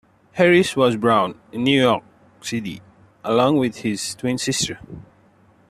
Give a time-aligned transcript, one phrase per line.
[0.31, 2.03] Harris was born in New York
[2.41, 2.81] City,
[3.23, 4.79] along with his twin sister.